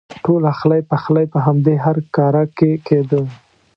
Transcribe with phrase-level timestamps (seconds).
[0.25, 3.21] ټول اخلی پخلی په همدې هرکاره کې کېده.